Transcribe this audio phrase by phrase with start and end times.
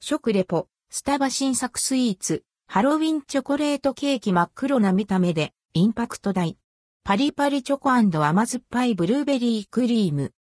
[0.00, 6.56] 食レポ、スタバ新作スイーツ、ハロウィンチョコレートケーキ真っ黒な見た目で、インパクト大。
[7.02, 10.32] パリパリチョコ甘酸っぱいブルーベリークリーム。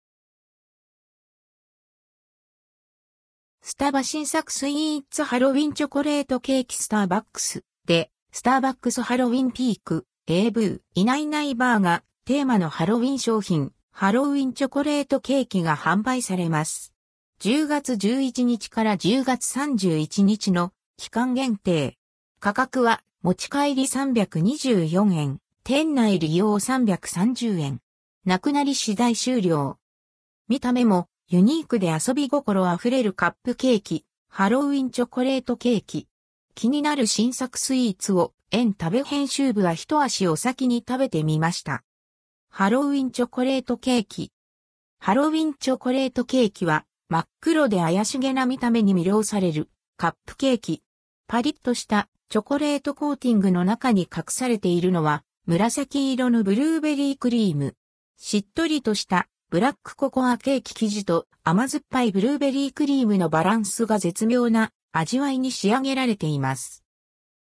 [3.64, 16.94] スタバ新作スイーツハロウィンチョコレートケーキスターバックスで、スターバックスハロウィンピーク、A ブー、いないいないバーがテーマのハロウィン商品、ハロウィンチョコレートケーキが販売されます。
[17.40, 21.96] 10月11日から10月31日の期間限定。
[22.40, 27.80] 価格は持ち帰り324円、店内利用330円。
[28.26, 29.78] なくなり次第終了。
[30.48, 36.08] 見た目もユニークで遊び心あふれるカップケーキ、ハロウィンチョコレートケーキ。
[36.56, 41.84] 気になる新作スイーツを、円食べ編集部は一足お先に食べてみました。
[42.50, 44.32] ハロウィンチョコレートケーキ。
[44.98, 50.84] ハロウィンチョコレートケーキは、真っ黒で怪しげな見た目に魅了されるカップケーキ。
[51.26, 57.76] パリッとしたチョコレートコーティングの中に隠されているのは紫色のブルーベリークリーム。
[58.18, 66.84] しっとりとしたブラックココアケーキ生地と甘酸っぱいブルーベリークリームのバランスが絶妙な味わいに仕上げられています。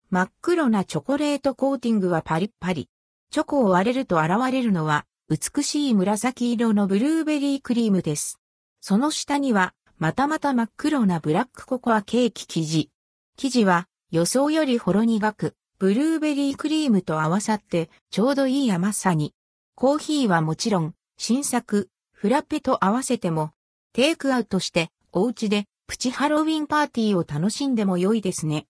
[0.09, 2.89] 真っ黒なチョコレートコーティングはパリッパリ。
[3.30, 8.41] チョコを割れると現れるのは美しい紫色のブルーベリークリームです。
[8.82, 12.90] その下には、またまた真っ黒なブラックココアケーキ生地。
[13.38, 19.36] 生地は予想よりほろ苦く、ブルーベリークリームと合わさってちょうどいい甘さに。
[19.76, 23.52] コーヒーはもちろん、新作、フラペと合わせても、
[23.94, 28.66] テイクアウトしてお家でプチハロウィンパーティーを楽しんでも良いですね。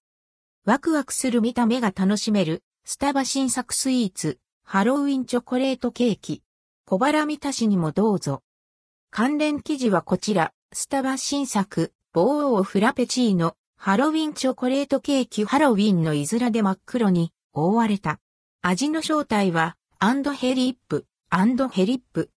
[0.66, 6.44] ワクワクする見た目が楽しめる、スタバ新作スイーツ、ハロウィンチョコレートケーキ。
[6.86, 8.42] 小腹満たしにもどうぞ。
[9.14, 18.22] 関連記事はこちら、スタバ新作、ブーフラペチーノ、ハロウィンチョコレートケーキハロウィンのいたずらで真っ黒に覆われた。
[18.62, 22.30] 味の正体は、アンドヘリップ、アンドヘリップ。